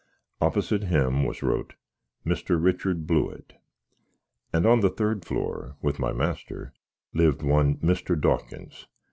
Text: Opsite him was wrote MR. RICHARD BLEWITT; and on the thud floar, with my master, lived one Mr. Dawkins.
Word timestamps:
Opsite 0.41 0.85
him 0.85 1.23
was 1.25 1.43
wrote 1.43 1.75
MR. 2.25 2.59
RICHARD 2.59 3.05
BLEWITT; 3.05 3.53
and 4.51 4.65
on 4.65 4.79
the 4.79 4.89
thud 4.89 5.23
floar, 5.23 5.75
with 5.79 5.99
my 5.99 6.11
master, 6.11 6.73
lived 7.13 7.43
one 7.43 7.77
Mr. 7.81 8.19
Dawkins. 8.19 8.87